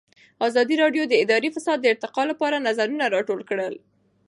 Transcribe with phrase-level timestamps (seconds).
[0.47, 3.73] ازادي راډیو د اداري فساد د ارتقا لپاره نظرونه راټول کړي.